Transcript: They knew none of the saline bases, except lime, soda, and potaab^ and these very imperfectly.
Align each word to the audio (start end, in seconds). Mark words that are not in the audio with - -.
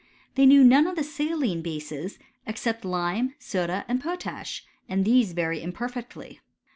They 0.33 0.47
knew 0.47 0.63
none 0.63 0.87
of 0.87 0.95
the 0.95 1.03
saline 1.03 1.61
bases, 1.61 2.17
except 2.47 2.83
lime, 2.83 3.35
soda, 3.37 3.85
and 3.87 4.01
potaab^ 4.01 4.61
and 4.89 5.05
these 5.05 5.33
very 5.33 5.61
imperfectly. 5.61 6.39